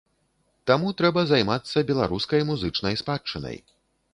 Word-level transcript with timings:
Таму 0.69 0.93
трэба 1.01 1.25
займацца 1.31 1.85
беларускай 1.91 2.41
музычнай 2.51 2.99
спадчынай. 3.03 3.57